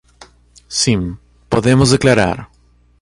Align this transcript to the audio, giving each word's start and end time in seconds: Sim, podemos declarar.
Sim, 0.81 1.03
podemos 1.47 1.91
declarar. 1.91 2.49